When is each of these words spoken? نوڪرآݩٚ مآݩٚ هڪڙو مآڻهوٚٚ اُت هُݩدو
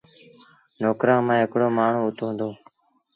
نوڪرآݩٚ 0.81 1.25
مآݩٚ 1.27 1.43
هڪڙو 1.43 1.67
مآڻهوٚٚ 1.77 2.07
اُت 2.09 2.17
هُݩدو 2.25 2.49